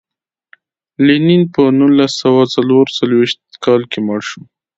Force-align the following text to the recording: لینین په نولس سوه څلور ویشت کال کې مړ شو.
لینین 1.05 1.41
په 1.53 1.61
نولس 1.79 2.11
سوه 2.21 2.41
څلور 2.55 2.85
ویشت 3.17 3.39
کال 3.65 3.81
کې 3.91 3.99
مړ 4.07 4.19
شو. 4.29 4.41